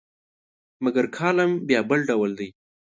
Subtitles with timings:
[0.83, 2.49] مګر کالم بیا بل ډول دی.